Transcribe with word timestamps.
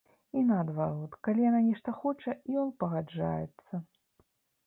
І 0.39 0.41
наадварот, 0.51 1.11
калі 1.25 1.43
яна 1.49 1.59
нешта 1.67 1.93
хоча, 1.99 2.31
ён 2.61 2.71
пагаджаецца. 2.85 3.73